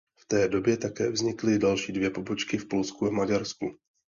[0.19, 3.65] V té době také vznikly další dvě pobočky v Polsku a Maďarsku.